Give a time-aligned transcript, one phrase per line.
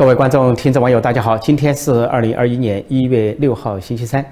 [0.00, 1.36] 各位观众、听众、网友，大家好！
[1.36, 4.24] 今天是二零二一年一月六号，星期三。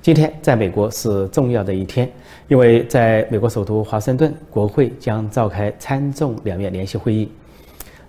[0.00, 2.10] 今天在美国是重要的一天，
[2.48, 7.30] 因为在美国首都华盛顿，国会将召开参众两院联席会议，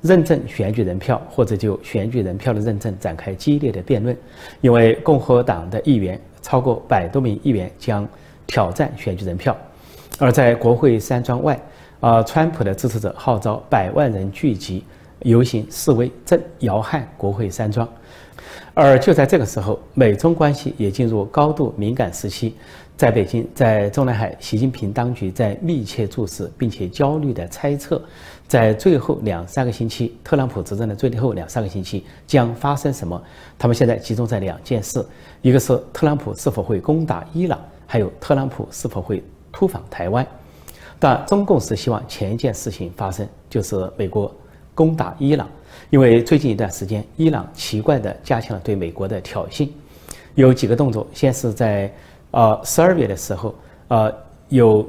[0.01, 4.17] 认证选举人票或者就选举人票的认证展开激烈的辩论。
[4.61, 8.07] 因为共和党的议员超过百多名议员将
[8.47, 9.55] 挑战选举人票，
[10.17, 11.59] 而在国会山庄外，
[11.99, 14.83] 啊，川普的支持者号召百万人聚集。
[15.23, 17.87] 游行示威正摇撼国会山庄，
[18.73, 22.55] 而就在这个时候，美中关系也进入高度敏感时期。
[22.95, 27.99] 在北京，在中南海，习近平当局在密切注视，并且焦虑地猜测，
[28.47, 33.19] 在最后两三个星期，特朗普执政的最后两三个星期将发生什么？
[33.57, 35.03] 他们现在集中在两件事：
[35.41, 40.25] 一个是特朗普是否会攻打伊朗，还有特朗普是否会突访台湾。
[40.99, 44.33] 但中共是希望前一件事情发生，就是美国。
[44.75, 45.47] 攻打伊朗，
[45.89, 49.69] 因为最近一段时间，伊朗奇怪地加强了对美国的挑衅，
[50.35, 51.05] 有几个动作。
[51.13, 51.91] 先是在
[52.31, 53.53] 呃十二月的时候，
[53.89, 54.13] 呃
[54.49, 54.87] 有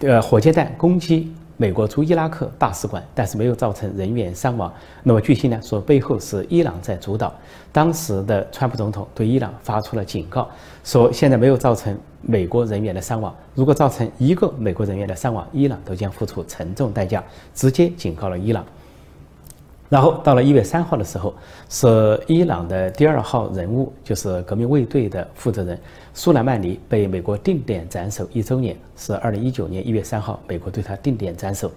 [0.00, 4.72] 呃火箭弹攻击美国驻伊拉克大使馆，但是没有造成人员伤亡。
[5.02, 7.32] 那么据悉呢，说背后是伊朗在主导。
[7.70, 10.48] 当时的川普总统对伊朗发出了警告，
[10.82, 17.22] 说现在没有造成美国人员的伤亡，如果造成一个美国人员的伤亡，伊朗都将付出沉重代价，
[17.54, 18.64] 直接警告了伊朗。
[19.92, 21.34] 然后到了一月三号的时候，
[21.68, 25.78] 是伊朗的第二号人物，就是革命卫队的负责人
[26.14, 31.70] 苏莱曼尼被美国定点斩首一周年，是二零一九年一月三号，美国对他定点斩首。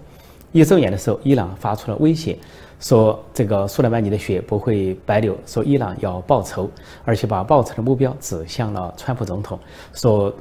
[0.50, 2.38] 一周年的时候，伊朗发出了威胁，
[2.80, 6.70] 说这个苏莱曼尼的血不会白流，说伊朗要报仇，
[7.04, 9.58] 而且把报仇的目标指向了川普总统，
[9.92, 10.32] 说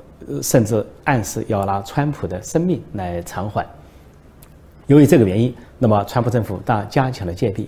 [0.42, 3.68] 甚至暗示要拿川普的生命来偿还。
[4.88, 7.68] 由于这个原因，那么川普政府当然加强了戒备，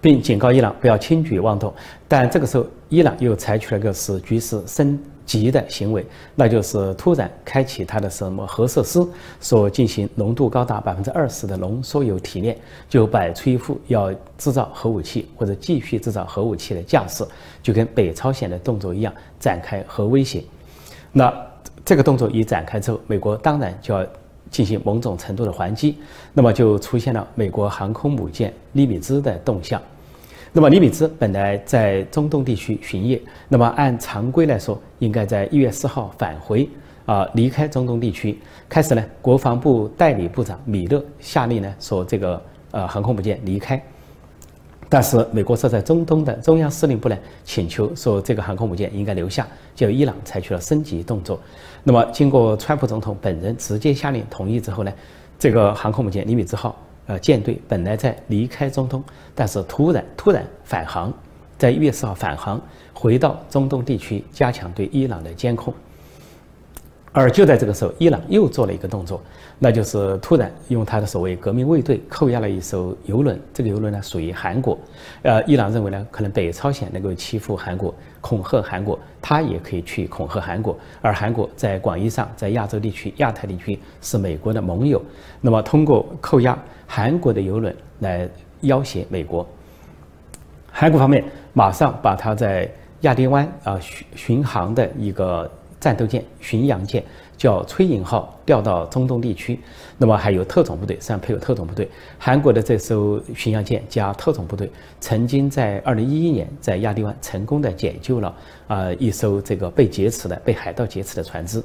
[0.00, 1.72] 并警告伊朗不要轻举妄动。
[2.08, 9.06] 但这个时候，伊朗又采取了一个使局势升级的行为，那就是突然开启它的什么核设施，
[9.40, 12.56] 所进行浓度高达百分之二十的浓缩铀提炼，
[12.88, 17.22] 就摆出一副要制造核武器或者继续制造核武器的架势，
[17.62, 20.42] 就跟北朝鲜的动作一样，展开核威胁。
[21.12, 21.30] 那
[21.84, 24.06] 这个动作一展开之后，美国当然就要。
[24.50, 25.96] 进行某种程度的还击，
[26.32, 29.80] 那么就出现了美国航空母舰“尼米兹”的动向。
[30.52, 36.68] 那么“尼米兹”本来在中东地区巡夜，那么按常规来说，应该在一月四号返回
[37.06, 38.38] 啊，离开中东地区。
[38.68, 42.40] 开始呢，国防部代理部长米勒下令呢，说这个
[42.70, 43.82] 呃航空母舰离开。
[44.88, 51.40] 但是美国设在中东的中央司令部呢，请求说这个航空母舰应该留下，就伊朗采取了升级动作。
[51.86, 54.92] 那么经过川普总统本人直接下令同意之后呢，
[55.38, 56.74] 这个航空母舰“尼米兹号”
[57.06, 61.12] 呃舰队本来在离开中东，但是突然突然返航，
[61.58, 62.58] 在一月四号返航，
[62.94, 65.74] 回到中东地区加强对伊朗的监控。
[67.16, 69.22] 而就在这个时候，伊朗又做了一个动作，
[69.60, 73.40] 那就是突然用他的所谓革命卫队扣押了一艘游轮。
[73.52, 74.76] 这个游轮呢属于韩国，
[75.22, 80.76] 呃，伊朗认为呢，可能北朝鲜能够欺负韩国，恐吓韩国，他也可以去恐吓韩国。
[81.00, 85.00] 而韩国在广义上，在亚洲地区、亚太地区是美国的盟友，
[85.40, 88.28] 那么通过扣押韩国的游轮来
[88.62, 89.46] 要挟美国。
[90.72, 92.68] 韩国方面马上把他在
[93.02, 95.48] 亚丁湾啊巡巡航的一个。
[95.84, 97.04] 战斗舰、巡洋舰
[97.36, 99.60] 叫“崔颖号”调到中东地区，
[99.98, 101.86] 那么还有特种部队，实际上配有特种部队。
[102.18, 108.34] 韩国的这艘巡洋舰加特种部队，曾经在2011年在亚丁湾成功的解救了
[108.66, 111.62] 啊一艘这个被劫持的、被海盗劫持的船只。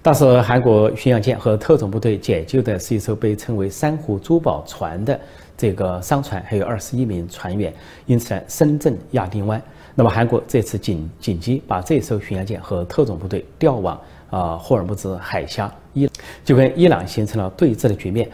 [0.00, 5.18] 当时韩国巡洋舰和特种部队解救的是一艘被称为“珊瑚珠宝船”的
[5.56, 7.74] 这个商船，还有21名船员，
[8.06, 9.60] 因此呢，深圳亚丁湾。
[9.98, 14.00] 那么韩国这次紧紧急把这艘巡洋舰和特种部队调往
[14.30, 16.08] 啊霍尔木兹海峡，伊
[16.44, 18.30] 就跟伊朗形成了对峙的局面。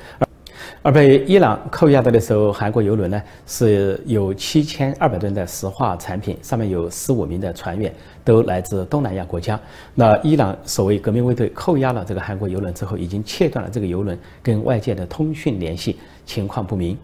[0.82, 7.90] 而被伊朗扣押的那艘韩国游轮呢，是有七千二百吨的石化产品，上面有十五名的船员，
[8.22, 9.58] 都来自东南亚国家。
[9.94, 15.96] 那伊朗所谓革命卫队扣押了这个韩国游轮之后，已经切断了这个游轮跟外界的通讯联系，
[16.26, 16.94] 情况不明。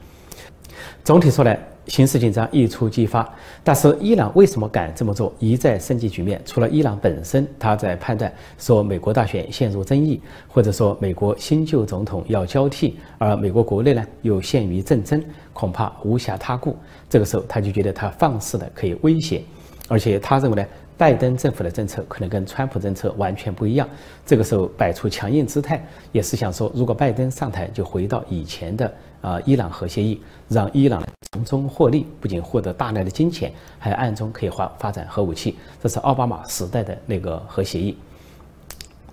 [1.02, 1.58] 总体说来。
[1.90, 3.28] 形势紧张一触即发，
[3.64, 6.40] 但是伊朗为什么敢这么做，一再升级局面？
[6.46, 15.20] 除了伊朗本身，他在判断说美国大选陷入争议，或者说美国新旧总统要交替，而美国国内呢又陷于政争，
[15.52, 16.76] 恐怕无暇他顾。
[17.08, 19.42] 这个时候他就觉得他放肆的可以威胁，
[19.88, 20.64] 而且他认为呢，
[21.00, 23.88] 拜登政府的政策可能跟川普政策完全不一样。
[24.26, 25.82] 这个时候摆出强硬姿态，
[26.12, 28.92] 也是想说，如果拜登上台，就回到以前的
[29.22, 31.02] 啊伊朗核协议，让伊朗
[31.32, 35.56] 从中获利，不仅获得大量的金钱，还暗中可以发发展核武器。
[35.82, 37.96] 这是奥巴马时代的那个核协议。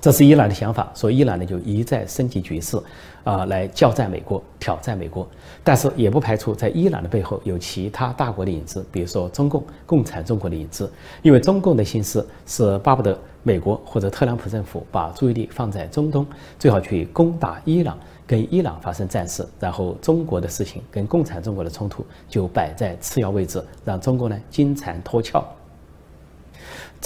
[0.01, 2.77] 这是伊朗的想法，所以伊朗呢就一再升级局势，
[3.27, 5.27] 啊，来叫战美国，挑战美国。
[5.61, 10.89] 但是也不排除在伊朗的背后有其他大国的影子，比如说中共、共产中国的影子。
[11.21, 16.25] 因为中共的心思是巴不得美国或者特朗普政府把注意力放在中东，
[16.57, 25.43] 最好去攻打伊朗，跟伊朗发生战事，然后中国的事情跟共产中国的冲突就摆在次要位置，让中国呢金蝉脱壳。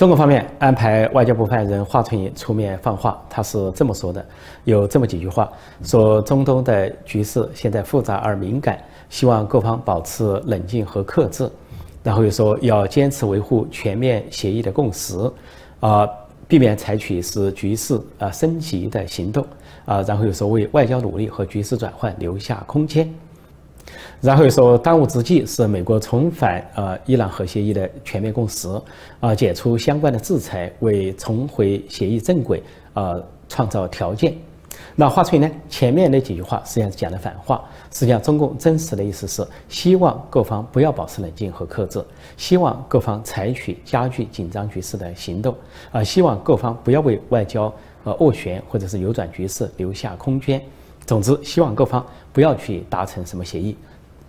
[0.02, 4.26] 中国方面安排外交部发言人华春莹出面放话，他是这么说的：
[4.64, 5.48] 有这么几句话，
[5.84, 11.48] 说中东的局势现在复杂而敏感，希望各方保持冷静和克制。
[12.02, 15.32] 然后又说要坚持维护全面协议的共识，
[15.82, 16.10] 啊，
[16.48, 19.46] 避免采取使局势啊升级的行动，
[19.86, 23.08] 啊，然后又说为外交努力和局势转换留下空间。
[24.20, 28.68] 然后又说，当务之急是美国重返呃伊朗核协议的全面共识，
[29.20, 32.62] 啊，解除相关的制裁，为重回协议正轨
[32.94, 33.16] 啊
[33.50, 34.36] 创造条件。
[34.96, 35.56] 那华春莹呢？
[35.70, 37.64] 前面那几句话实际上是讲的反话。
[37.92, 42.04] 实际上，中共真实的意思是希望各方不要保持冷静和克制，
[42.36, 45.56] 希望各方采取加剧紧张局势的行动，
[45.92, 47.74] 啊，希望各方不要为外交
[48.04, 50.62] 呃斡旋或者是扭转局势留下空间。
[51.06, 53.76] 总之，希望各方不要去达成什么协议。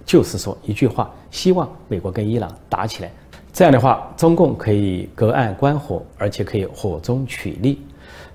[0.04, 3.10] 就是说一句话，希望美国跟伊朗打起来，
[3.52, 7.80] 这样的话，中共可以隔岸观火，而且可以火中取栗。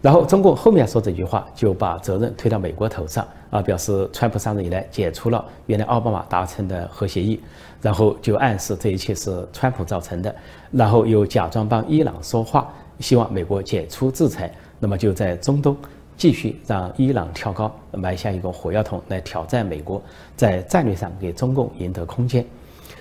[0.01, 7.37] 然后中共后面说这句话，就把责任推到美国头上啊，表示川普上任以来解除了原来奥巴马达成的核协议，
[7.81, 10.33] 然后就暗示这一切是川普造成的，
[10.71, 14.49] 然后又假装帮伊朗说话，希望美国解除制裁，
[14.79, 15.75] 那么就在中东。
[16.17, 20.01] 继续让伊朗跳高，埋下一个火药桶来挑战美国，
[20.35, 22.43] 在战略上给中共赢得空间。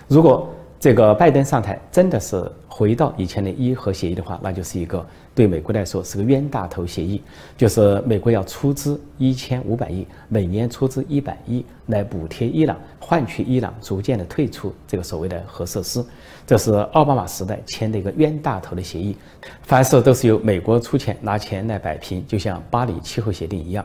[0.07, 0.49] 如果
[0.79, 7.23] 这个拜登上台真的是回到以前的伊核协议的话，那就是一个对美国来说是个冤大头协议，
[7.57, 16.05] 就是美国要出资一千五百亿，每年出资一百亿来补贴伊朗，换取伊朗逐渐的退出这个所谓的核设施。
[16.47, 19.17] 这是奥巴马时代签的一个冤大头的协议，
[19.63, 23.85] 凡事都是由美国出钱拿钱来摆平，就像巴黎气候协定一样。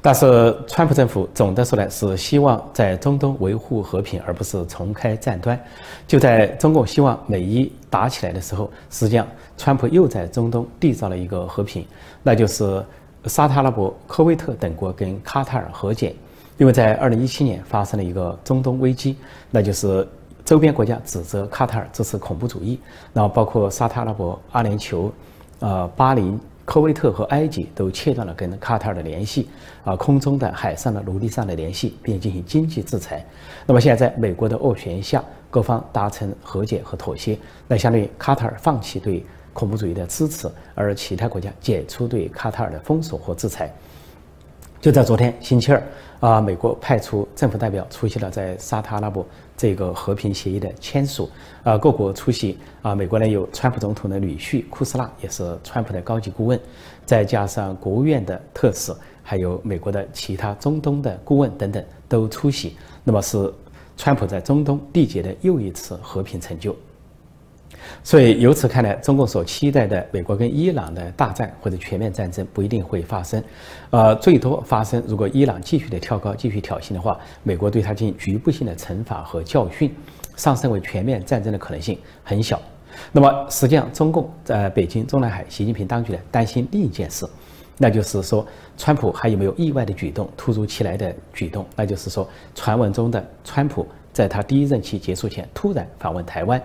[0.00, 5.58] 但是，川普政府总的说来是希望在中东维护和平，而不是重开战端。
[6.06, 11.84] 就在中共希望美伊打起来的时候，实际上川普又在中东缔造了一个和平，
[12.22, 12.80] 那就是
[13.24, 16.14] 沙特阿拉伯、科威特等国跟卡塔尔和解。
[16.58, 19.16] 因为在二零一七年发生了一个中东危机，
[19.50, 20.06] 那就是
[20.44, 22.78] 周边国家指责卡塔尔支持恐怖主义，
[23.12, 25.10] 然后包括沙特阿拉伯、阿联酋、
[25.58, 26.38] 呃巴林。
[26.68, 29.48] 科威特和埃及都切断了跟卡塔尔的联系，
[29.84, 33.24] 啊，空中的、海上的、陆地上的联系，并进行经济制裁。
[33.64, 39.24] 那么现在在美国的斡旋下，各方达成和解和妥协，那相当于卡塔尔放弃对
[39.54, 43.72] 恐怖主义的支持，而其他国家解除对卡塔尔的封锁和制裁。
[44.78, 45.82] 就在昨天星期二，
[46.20, 49.26] 啊，美国派出政府代表出席了在沙特阿拉伯。
[49.58, 51.28] 这个和平协议的签署，
[51.64, 56.58] 啊，各国出席啊，美国呢有川普总统的女婿库斯纳，也是川普的高级顾问，
[57.04, 63.52] 再加上国务院的特使，还有美国的其他中东的顾问等等都出席，那么是
[63.96, 66.74] 川普在中东缔结的又一次和平成就。
[68.02, 73.42] 所以由此看来，中共所期待的美国跟伊朗的大战或者全面战争不一定会发生，
[73.90, 79.94] 呃，最多发生如果伊朗继续的跳高、继续挑衅的话，美国对他进行局部性的惩罚和教训，
[80.36, 82.60] 上升为全面战争的可能性很小。
[83.12, 87.26] 那么实际上，中共在北京中南海，习近平当局呢担心另一件事，
[87.76, 88.46] 那就是说，
[88.76, 91.66] 川普还有没有意外的举动、突如其来的举动？
[91.76, 96.60] 那就是说，传闻中的川普在他第一任期结束前突然访问台湾。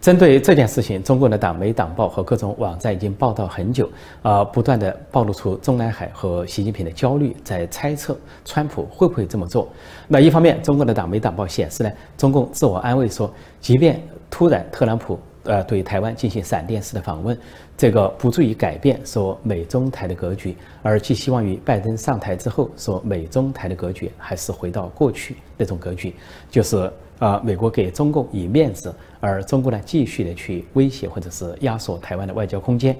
[0.00, 3.88] 针对这件事情，中国的党媒、党报和各种网站已经报道很久，
[4.22, 9.68] 啊，不断的暴露出中南海和习近平的焦虑，在猜测川普会不会这么做。
[10.08, 17.38] 那一方面，中国的党媒、党报显示呢，中共自我安慰说，即便突然特朗普呃对台湾进行闪电式的访问，
[17.76, 26.14] 这个不足以改变说美中台的格局，而寄希望于拜登上台之后，说美中台的格局还是回到过去那种格局，
[26.50, 26.92] 就是。
[27.22, 32.96] 啊，美国给中共以面子，而中共呢继续的去威胁或者是压缩台湾的外交空间。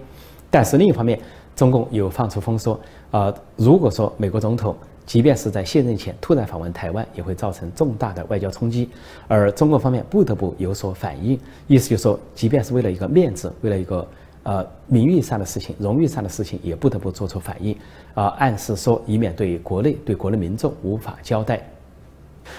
[0.48, 1.18] 但是另一方面，
[1.56, 8.88] 中共又放出风说，啊，如果说美国总统即便是在卸任前突然访问台湾，也会造成重大的外交冲击，
[9.26, 11.36] 而中国方面不得不有所反应。
[11.66, 14.06] 意思就是说，即便是为了一个面子，为了一个
[14.44, 17.76] 呃名誉上的事情、荣誉上的事情，也不得不做出反应，
[18.14, 21.68] 啊，暗示说以免对国内、对国内民众无法交代。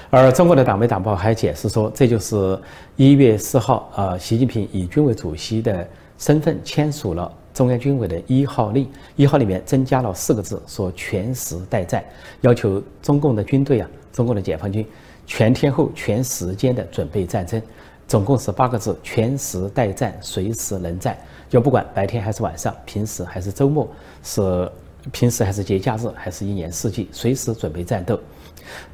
[0.09, 2.59] 而中国的党媒党报还解释说，这就是
[2.95, 5.87] 一月四号，呃，习近平以军委主席的
[6.17, 7.31] 身份签署了。
[7.53, 12.03] 中央军委的一号令，一号里面增加了四个字，说全时待战，
[12.41, 14.83] 要求中共的军队啊，中共的解放军
[15.27, 17.61] 全天候、全时间的准备战争，
[18.07, 21.15] 总共是八个字：全时待战，随时能战。
[21.47, 23.87] 就不管白天还是晚上，平时还是周末，
[24.23, 24.71] 是
[25.11, 28.19] 平时还是节假日，还是一年四季，随时准备战斗。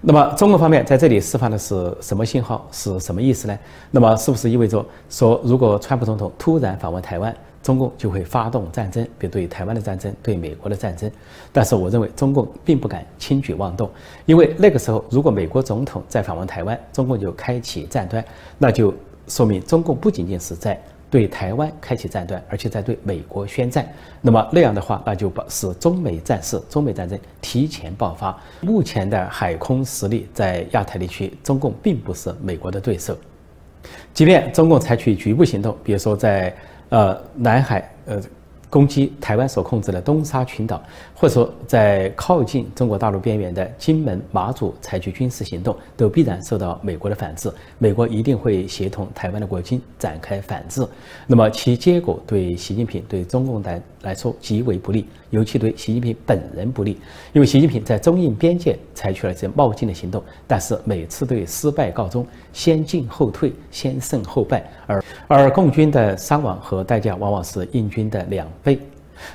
[0.02, 2.68] 那么中国方面在这里释放的是什么信号？
[2.72, 3.58] 是什么意思呢？
[3.92, 7.36] 那么是不是意味着说，如果川普总统突然访问台湾？
[7.62, 11.12] 中共就会发动战争，比如对台湾的战争，对美国的战争。
[11.52, 13.90] 但是我认为中共并不敢轻举妄动，
[14.26, 18.24] 因为那个时候如果美国总统在访问台湾，中共就开启战端，
[18.58, 18.94] 那就
[19.28, 23.88] 说明中共不仅仅是在对台湾开启战端，而且在对美国宣战。
[24.22, 28.38] 那么那样的话，那就把使中美战事、中美战争提前爆发。
[28.62, 33.18] 目前的海空实力在亚太地区，中共并不是美国的对手。
[34.14, 36.56] 即便中共采取局部行动，比如说在。
[36.90, 38.22] 呃，南海，呃。
[38.72, 40.80] 攻击台湾所控制的东沙群岛，
[41.20, 47.52] 或者说在靠近中国大陆边缘的金门、马祖采取军事行动，都必然受到美国的反制。
[47.78, 50.88] 美国一定会协同台湾的国军展开反制。
[51.28, 56.98] 那么其结果对习近平、对中共来来说极为不利，尤其对习近平本人不利。
[57.34, 68.50] 因为习近平在中印边界采取了这冒进的行动，但是每次都以失败告终，先进后退，先胜后败，而而共军的伤亡和代价往往是印军的两。
[68.64, 68.80] 倍。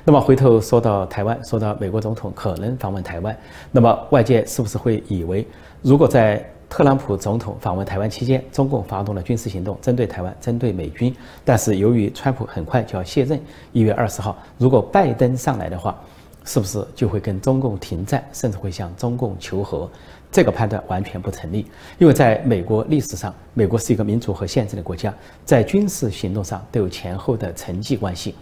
[0.05, 3.37] 那么回头说到台湾，说到美国总统可能访问台湾，
[3.71, 5.47] 那么外界是不是会以为，
[5.83, 11.15] 如果在特朗普总统访问台湾期间，中共发动了军事行动，针对台湾，针对美军，
[11.45, 13.41] 但是由于川普很快就要卸任，
[13.73, 15.97] 一月二十号，如果拜登上来的话，
[16.45, 19.89] 是不是就会跟中共停战，甚至会向中共求和？
[20.33, 21.65] 这个判断完全不成立，
[21.97, 25.15] 因为在美国历史上，美国是一个民主和宪政的国家，
[25.45, 28.35] 在军事行动上都有前后的层级关系。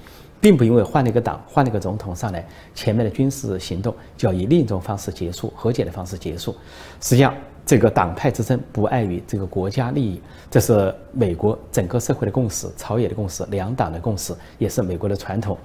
[0.43, 2.45] 并不因为换了一个党、换了一个总统上来，
[2.75, 6.53] 前面的军事行动就要以另一种方式结束、和解的方式结束。
[7.01, 7.33] 实际上，
[7.65, 10.21] 这个党派之争不碍于这个国家利益，
[10.51, 15.57] 这是美国整个社会的共识、朝野的共识、两党的共识，也是美国的传统。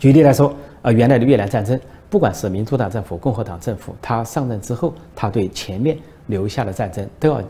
[0.00, 5.96] 举例来说，呃，原来的越南战争，不管是民主党政府、共和党政府，他上任之后，他对前面
[6.26, 7.40] 留下的战争都要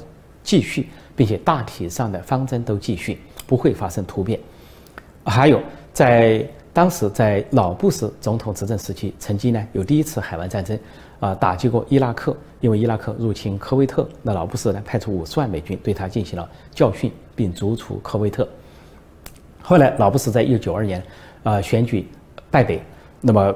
[0.43, 4.39] 继续，并且大体上的方针都继续，不会发生突变。
[5.25, 5.59] 还有。
[5.93, 10.79] 在当时，在老布什总统执政时期，曾经呢有第一次海湾战争，
[11.19, 18.49] 啊，打击过伊拉克，因为伊拉克入侵科威特，那老布什呢派出五十万美军对他进行了教训，并逐出科威特。
[19.61, 21.03] 后来老布什在一九九二年，
[21.43, 22.09] 啊选举
[22.53, 22.81] 败北，
[23.21, 23.53] 那么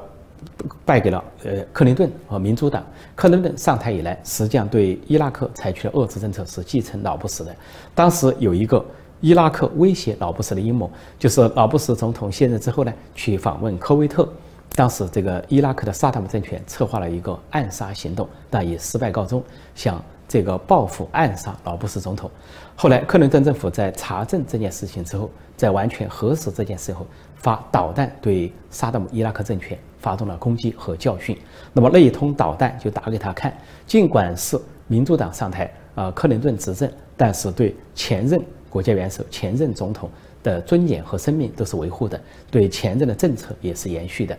[0.85, 2.85] 败给了呃克林顿和民主党。
[3.15, 7.55] 克林顿上台以来，实际上对伊拉克采取了遏制政策是继承老布什的。
[7.95, 8.85] 当时有一个。
[9.25, 14.29] 伊拉克威胁老布什的阴谋，就是老布什总统卸任之后呢，去访问科威特。
[14.75, 19.43] 当时这个伊拉克的萨达姆政权策划了一个暗杀行动，但以失败告终，
[19.75, 22.31] 想这个报复暗杀老布什总统。
[22.77, 31.35] 后来克林顿政府在查证这件事情之后，在完全核实这件事后，发导弹对萨达姆伊拉克政权发动了攻击和教训。
[31.73, 38.39] 那么那一通导弹就打给他看，尽管是民主党上台，啊，克林顿执政，但是对前任。
[38.75, 40.11] 国家元首、前任总统
[40.43, 44.37] 的尊严和生命都是维护的，对前任的政策也是延续的。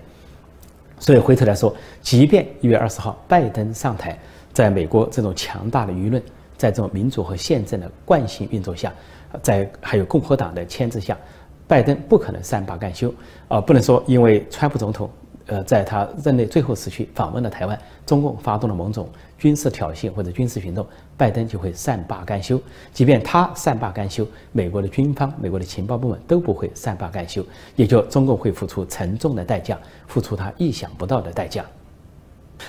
[1.00, 4.20] 所以回头来说，即便一月二十号拜登上台，
[4.52, 6.22] 在美国这种强大的舆论，
[6.58, 8.94] 在这种民主和宪政的惯性运作下，
[9.42, 11.18] 在还有共和党的牵制下，
[11.66, 13.14] 拜登不可能善罢甘休。
[13.48, 15.10] 啊，不能说因为川普总统。
[15.48, 20.86] 呃，在他任内最后时期访问了台湾，中共发动了某种军事挑衅或者军事行动，
[21.18, 22.62] 拜登就会善罢甘休。
[22.94, 29.78] 即便他善罢甘休，美国的军方、美国的情报部门都不会善罢甘休，也就中共会付出沉重的代价，
[30.08, 31.66] 付出他意想不到的代价。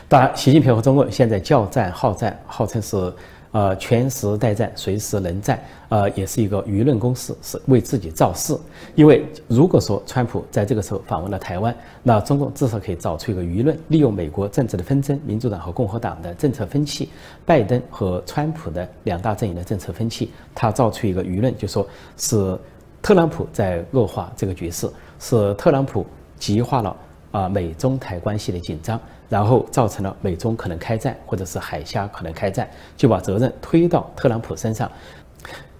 [0.08, 3.12] 当然，习近平和中共现在叫战好战，号称是。
[3.52, 8.54] 呃，全时待战，随时能战，呃，也是一个舆论攻势，是为自己造势。
[8.94, 17.08] 因为如果说川普在这个时候访问了台湾，那中共至少可以找出一个舆论，利用美国政治的纷争，民主党和共和党的政策分歧，
[17.44, 21.86] 拜登和川普的两大阵营的政策分歧，他造出一个舆论，就说
[22.16, 22.58] 是
[23.00, 26.04] 特朗普在恶化这个局势，是特朗普
[26.38, 26.96] 激化了
[27.30, 34.90] 啊美中台关系的紧张，然后造成了美中可能开战，或者是海峡可能开战，就把责任推到特朗普身上。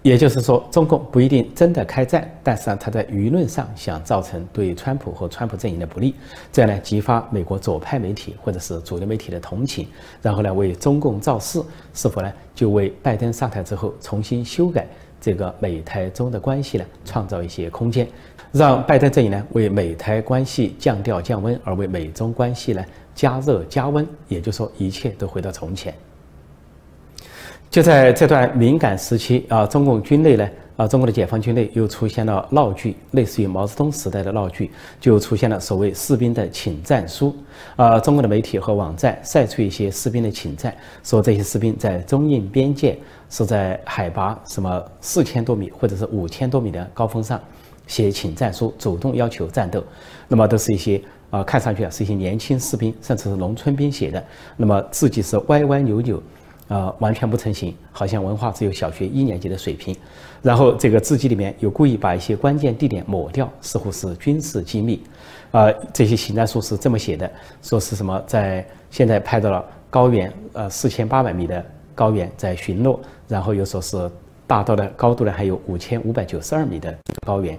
[0.03, 6.15] 也就是说，中共不一定真的开战，但是呢，他在舆论上想造成对川普和川普阵营的不利，
[6.49, 9.85] 这样呢，激发美国左派媒体或者是主流媒体的同情，
[10.21, 11.61] 然后呢，为中共造势，
[11.93, 14.87] 是否呢，就为拜登上台之后重新修改
[15.19, 18.07] 这个美台中的关系呢，创造一些空间，
[18.53, 22.85] 让拜登阵营呢，为美台关系降调降温，而为美中关系呢，
[23.17, 25.91] 加热加温，也就是说，一切都回到从前。
[27.67, 30.47] 就在这段敏感时期啊，中共军内呢，
[30.77, 34.71] 啊，中国的解放军内又出现了闹剧，类似于毛泽东时代的闹剧，
[35.01, 37.35] 就出现了所谓士兵的请战书。
[37.75, 42.97] 啊，中国的媒体和网站晒出一些士兵的请战，说这些士兵在中印边界
[43.31, 47.41] 是在海拔什么四千多米或者是五千多米的高峰上
[47.87, 49.83] 写请战书，主动要求战斗。
[50.29, 54.23] 那么都是一些啊，看上去啊是一些年轻士兵，甚至是农村兵写的。
[54.55, 56.21] 那么字迹是歪歪扭扭。
[56.67, 59.95] 啊，完全不成形，好像文化只有小学一年级的水平。
[60.41, 65.01] 然后这个字迹里面有故意把一些关键地点抹掉，似乎是军事机密。
[65.51, 67.31] 啊，这些行战书是这么写的，
[67.61, 71.65] 说是什么在现在拍到了高原，呃，四千八百米的
[71.95, 74.11] 高原在巡逻，然后又说是
[74.45, 76.93] 大到的高度呢还有五千五百九十二米的
[77.25, 77.57] 高原，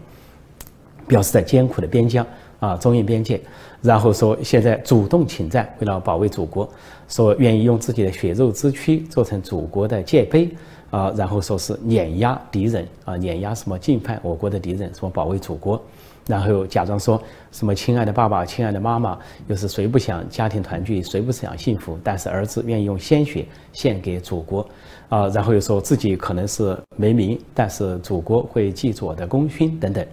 [1.09, 2.25] 表示在艰苦的边疆。
[2.61, 3.41] 啊，中印边界，
[3.81, 6.69] 然后说现在主动请战，为了保卫祖国，
[7.09, 10.51] 说愿意用自己的血肉之躯做成祖国的界碑
[10.91, 15.81] 啊，然后说是碾压敌人啊，碾压什么进犯我国的敌人，什么保卫祖国，
[16.27, 17.23] 然后假装说
[17.53, 21.97] 什么亲爱的爸爸、亲爱的妈妈，又是谁不想家庭团聚，谁不想幸福？
[22.03, 24.69] 但是儿子愿意用鲜血献给祖国
[25.09, 30.05] 啊，然后又说自己可能是没名，但是祖国会记住我的功勋等等。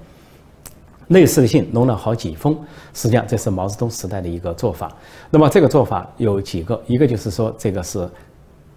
[1.09, 2.57] 类似的信弄了好几封，
[2.93, 4.91] 实际上这是毛泽东时代的一个做法。
[5.29, 8.09] 那么这个做法有几个，一个就是说，这个是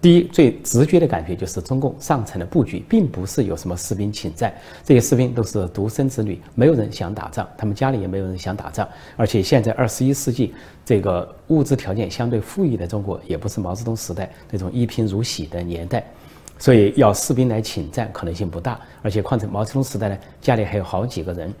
[0.01, 8.87] 第一最直觉的感觉，就是中共上层的布局并不是有什么士兵请战，这些士兵都是独生子女，没有人想打仗，他们家里也没有人想打仗。
[9.17, 10.53] 而且现在二十一世纪
[10.85, 16.05] 这个物质条件相对富裕的中国，也不是毛泽东时代那种一贫如洗的年代，
[16.57, 18.79] 所以要士兵来请战可能性不大。
[19.01, 21.53] 而且况且毛泽东时代呢，家里还有好几个人。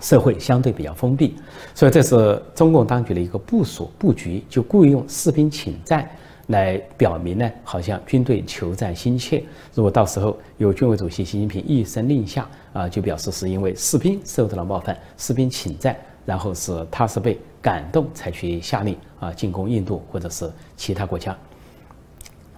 [0.00, 1.34] 社会相对比较封闭，
[1.74, 6.08] 所以这是中共当局的一个部署布局，就故意用士兵请战
[6.48, 9.42] 来表明呢，好像军队求战心切。
[9.74, 21.36] 如果到时候有军委主席习近平一声令下啊，就表示是因为士兵受到了冒犯，士兵请战，然后是他是被感动才去下令啊进攻印度或者是其他国家。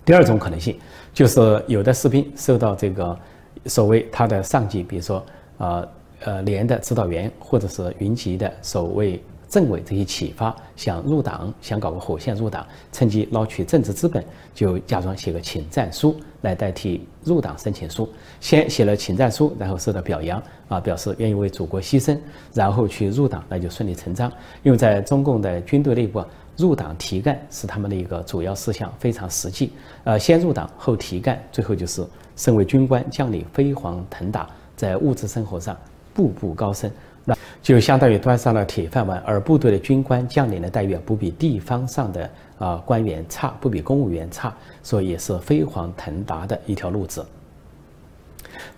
[0.04, 0.78] 第二种可能性
[1.12, 3.18] 就是有的士兵受到这个
[3.66, 5.24] 所谓他的上级，比如说
[5.58, 5.86] 啊。
[6.20, 18.08] 呃，连的指导员或者是云集的守卫政委这些启发，想入党，想搞个火线入党，趁机捞取政治资本，就假装写个请战书来代替入党申请书。
[18.38, 22.16] 先写了请战书，然后受到表扬啊，表示愿意为祖国牺牲，
[22.54, 24.30] 然后去入党，那就顺理成章。
[24.62, 26.22] 因为在中共的军队内部，
[26.56, 29.72] 入党提干是他们的一个主要事项，非常实际。
[30.04, 32.06] 呃，先入党后提干，最后就是
[32.36, 35.76] 身为军官将领飞黄腾达，在物质生活上。
[36.14, 36.90] 步步高升，
[37.24, 47.24] 那就相当于端上了铁饭碗，而部队的军官将领的待遇不比地方上的啊官员差，不比公务员差，所以也是飞黄腾达的一条路子。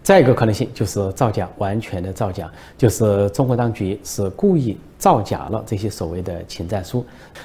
[0.02, 7.04] 再一个可能性就是造假，完全的造假，就是中国当局是故意造假了这些所谓的请战书，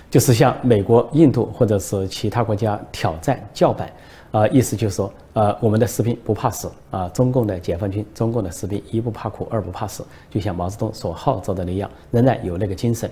[0.09, 3.89] 就是向美国、印度或者是其他国家挑战叫板。
[4.31, 13.09] 啊，意思就是说，呃，我们的士兵不怕死啊，中共的解放军、中共的士兵一不怕苦，二不怕死，就像毛泽东所号召的那样，仍然有那个精神。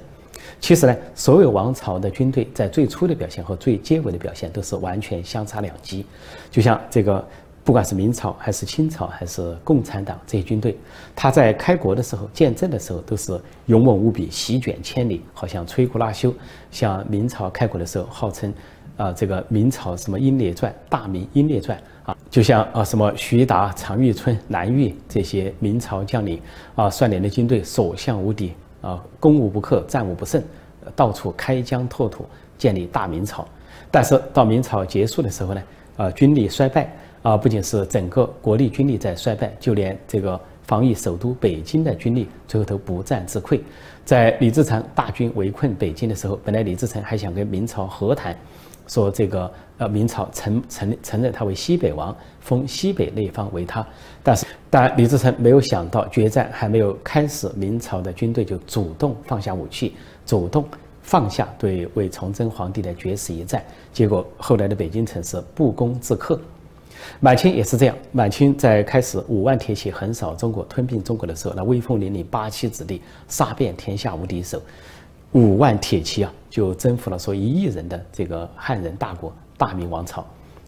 [0.60, 6.06] 其实呢，所有王朝的军队在最初的表现和最结尾的表现都是完全相差两极。
[6.51, 7.25] 就像这个，
[7.63, 10.78] 不管是明朝还是清朝还是共产党这些军队，
[11.15, 16.34] 他在开国的时候、建政的时候都是勇猛无比、席卷千里，好像摧枯拉朽。
[16.69, 18.54] 像明朝开国的时候，号称。
[18.97, 21.77] 啊，这个明朝什么《英烈传》《大明英烈传》
[22.10, 26.41] 啊，就像啊什么徐达、常遇春、蓝玉这些明朝将领
[26.75, 30.41] 啊，率领的军队所向无敌啊，攻无不克，战无不胜，
[30.95, 32.25] 到处开疆拓土，
[32.58, 33.45] 建立大明朝。
[33.91, 35.63] 但是到明朝结束的时候呢，
[35.97, 36.89] 啊，军力衰败
[37.21, 43.60] 啊，不仅是整个国力军力在衰败，就连这个防御首都北京的军力最后都不战自溃。
[44.05, 48.38] 在李自成大军围困北京的时候，本来李自成还想跟明朝和谈。
[48.88, 53.86] 说这个呃，明朝承承承认他为西北王，封西北那一方为他，
[54.24, 59.95] 但是但李自成没有想到决战还没有开始，明朝的军队就主动放下武器，
[60.26, 60.63] 主动
[61.02, 66.39] 放下对为崇祯皇帝的绝食一战，结果后来的北京城是不攻自克。
[67.19, 74.60] 满清也是这样，满清在开始五万铁骑横扫中国、吞并中国的时候，那威风凛凛八旗子弟杀遍天下无敌手，
[75.36, 80.26] 五万铁骑啊就征服了说一亿人的这个汉人大国大明王朝。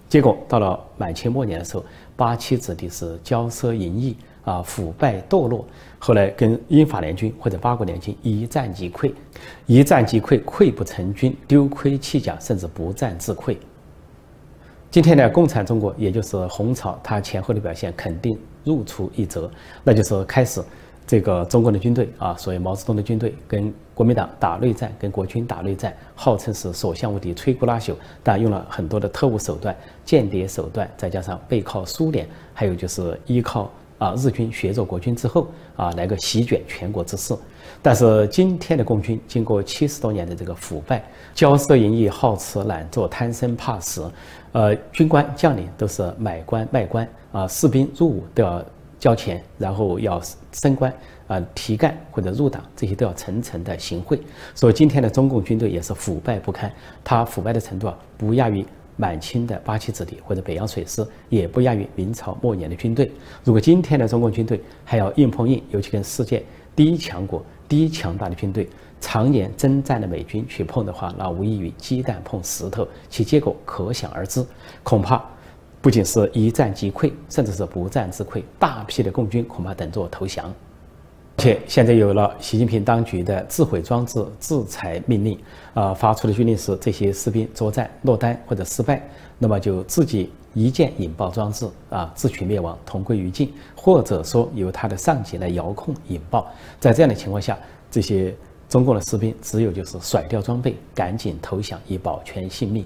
[0.09, 1.85] 结果到了满清末年的时候，
[2.17, 5.65] 八旗子弟是骄奢淫逸啊，腐败堕落，
[5.97, 9.13] 后来跟英法联军或者八国联军一战即溃，
[9.67, 13.55] 一战即溃，溃不成军，丢盔弃甲，甚至不战自溃。
[14.91, 19.49] 今天的共产中国，也就是红朝，它前后的表现肯定如出一辙，
[19.83, 20.61] 那就是开始
[21.07, 37.33] 这个中国的军队啊，所谓毛泽东的军队跟国民党打内战，跟国军打内战，号称是所向无敌、摧枯拉朽，但用了很多的特务手段、间谍手段，再加上背靠苏联，还有就是依靠啊日军学做国军之后啊来个席卷全国之势。
[37.81, 41.01] 但是今天的共军经过七十多年的这个腐败、
[41.33, 44.11] 骄奢淫逸、好吃懒做、贪生怕死。
[44.51, 48.63] 呃，军官将领都是买官卖官啊，士兵入伍都要
[48.99, 50.93] 交钱，然后要升官
[51.27, 54.19] 啊、提干或者入党，这些都要层层的行贿。
[54.55, 56.71] 所以今天的中共军队也是腐败不堪，
[57.03, 63.11] 它腐败的程度啊，不亚于满清的八旗子弟或者北洋水师，也不亚于明朝末年的军队。
[63.43, 66.43] 如果今天的中共军队还要硬碰硬，尤其跟世界
[66.75, 68.67] 第一强国、第一强大的军队。
[68.99, 74.43] 常年征战的美军去碰的话，那无异于鸡蛋碰石头，其结果可想而知。
[74.81, 75.23] 恐怕
[75.87, 80.53] 不仅是一战即溃，甚至是不战自溃，大批的共军恐怕等着投降。
[81.37, 85.39] 且现在有了习近平当局的自毁装置制裁命令，
[85.73, 89.01] 啊，发出的军令是这些士兵作战落单或者失败，
[89.39, 96.51] 那么就自己一键引爆装置，啊，自取灭亡，同归于尽，或者说由他的上级来遥控引爆。
[96.81, 97.57] 在这样的情况下，
[97.89, 98.35] 这些。
[98.67, 102.85] 中共的士兵只有就是甩掉装备，赶紧投降以保全性命。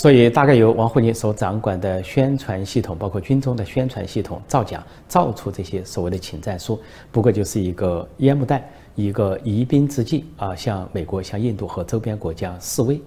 [0.00, 6.80] 所以，大概由王沪宁所掌管的宣传系统，包括军中的宣传系统造假，造出这些所谓的请战书，
[7.12, 12.98] 不过就是一个烟幕弹，一个疑兵之计啊，向美国、向印度和周边国家示威。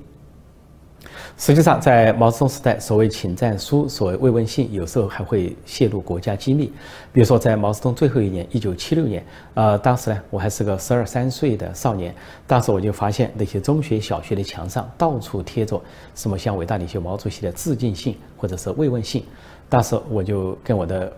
[1.37, 6.71] 实际上，在毛泽东时代，所谓请战书、所谓慰问信，有时候还会泄露国家机密。
[7.11, 12.13] 比如说，在毛泽东最后一年，一九七六年，呃，当时呢，我还是个十二三岁的少年，
[12.45, 15.81] 当时我就发现那些中学、小学的墙上到处贴着
[16.15, 19.25] 什么向伟大领袖毛主席的致敬信或者是慰问信。
[19.69, 21.11] 当时我就跟我的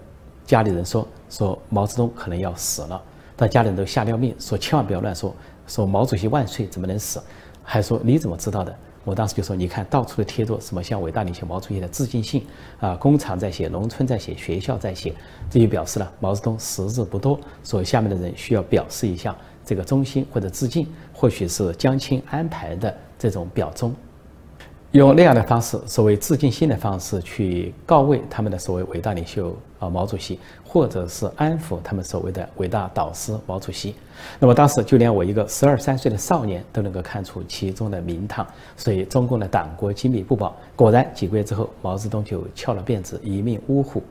[0.45, 3.01] 家里人说，说毛泽东可能要死了，
[3.35, 5.35] 但家里人都吓掉命，说千万不要乱说，
[5.67, 7.21] 说毛主席万岁，怎么能死？
[7.63, 8.75] 还说你怎么知道的？
[9.05, 12.45] 我当时就说：“你看到处的贴着什么向伟大领袖毛主席的致敬信
[12.79, 15.13] 啊，工厂在写，农村在写，学校在写，
[15.49, 23.95] 这就表示了毛泽东识字不多，所以下面的人需要表示一下这个忠心或者致敬，或许是江青安排的这种表忠。”
[24.91, 30.39] 用那样的方式，所谓致敬信的方式去告慰他们的所谓伟大领袖啊毛主席，
[30.75, 33.95] 或者是安抚他们所谓的伟大导师毛主席。
[34.37, 38.45] 那么当时就连我一个十二三岁的少年都能够看出其中的名堂。
[38.75, 44.03] 所以中共的党国机密不保，果然几个月之后，毛泽东就翘了辫子，一命呜呼。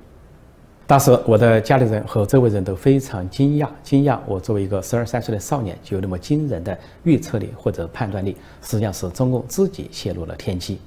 [0.86, 10.78] 当时我的家里人和周围人都非常惊讶，惊讶我作为一个十二三岁的少年就有那么惊人的预测力或者判断力，实际上是中共自己泄露了天机。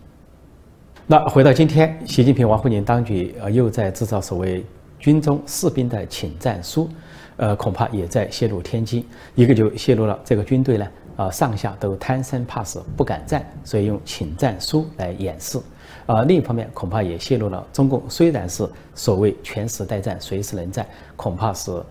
[1.05, 4.65] 那回到今天，习近平、王沪宁当局呃又在制造所谓
[4.99, 6.89] 军中士兵的请战书，
[7.37, 9.05] 呃恐怕也在泄露天机。
[9.35, 15.59] 一个就泄露了这个军队呢，啊上下都贪生怕死，不敢战，所以用请战书来掩饰。
[16.05, 21.83] 啊，另一方面恐怕也泄露了中共虽然是所谓全时待战、随时能战，恐怕是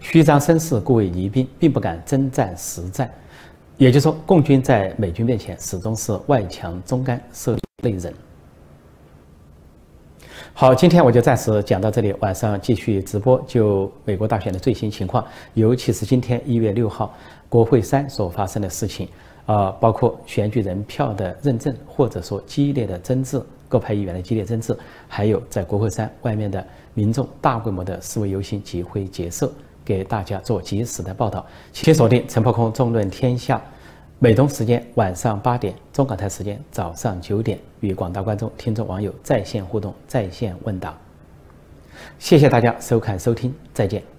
[0.00, 3.10] 虚张声势、故为疑兵，并不敢征战实战。
[3.76, 8.12] 也就是说，共军在美军面前始终是外强中干、受内忍。
[10.60, 17.14] 好，今天我就暂时讲到这里，晚上继续直播就美国大选的最新情况，尤其是今天一月六号
[17.48, 19.08] 国会山所发生的事情。
[19.46, 29.48] 啊，包括选举人票的认证，或者说激烈的争执，各派议员的激烈争执，还有在国会山外面的民众大规模的示威游行、集会结社，
[29.84, 31.46] 给大家做及时的报道。
[31.72, 33.62] 请锁定陈破空纵论天下，
[34.20, 40.98] 美东时间晚上八点，中港台时间早上九点，与广大观众、听众、网友在线互动、在线问答。
[42.18, 44.17] 谢谢大家收看收听，再见。